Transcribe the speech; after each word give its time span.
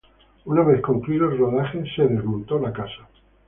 Una 0.45 0.63
vez 0.63 0.81
concluido 0.81 1.29
el 1.29 1.37
rodaje 1.37 1.77
la 1.77 1.81
casa 1.83 1.95
fue 1.95 2.07
desmontada. 2.07 2.73